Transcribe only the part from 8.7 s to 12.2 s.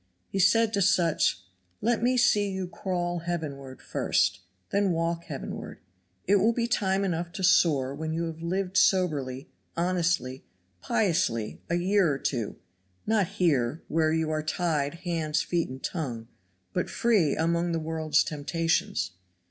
soberly, honestly, piously a year or